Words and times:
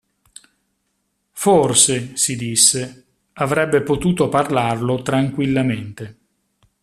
Forse, 1.31 2.17
si 2.17 2.35
disse, 2.35 3.05
avrebbe 3.33 3.83
potuto 3.83 4.29
parlarlo 4.29 5.03
tranquillamente. 5.03 6.17